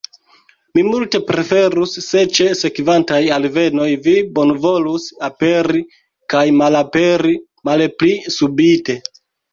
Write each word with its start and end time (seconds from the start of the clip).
Mi 0.77 0.83
multe 0.85 1.19
preferus, 1.25 1.91
se 2.05 2.23
ĉe 2.37 2.47
sekvantaj 2.61 3.19
alvenoj 3.35 3.87
vi 4.07 4.15
bonvolus 4.39 5.05
aperi 5.31 5.85
kaj 6.35 6.45
malaperi 6.63 7.35
malpli 7.71 8.15
subite. 8.39 8.99